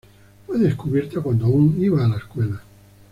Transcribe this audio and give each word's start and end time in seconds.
Fue 0.47 0.57
descubierta 0.57 1.21
cuando 1.21 1.45
aún 1.45 1.77
iba 1.79 2.03
a 2.03 2.07
la 2.07 2.17
escuela. 2.17 2.59